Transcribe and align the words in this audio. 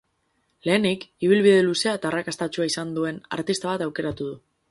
Lehenik, 0.67 1.03
ibilbide 1.27 1.59
luzea 1.67 1.93
eta 1.99 2.09
arrakastatsua 2.11 2.67
izan 2.71 2.95
duen 2.97 3.23
artista 3.43 3.73
bat 3.73 3.87
aukeratu 3.89 4.31
du. 4.31 4.43